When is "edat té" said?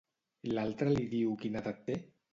1.63-2.03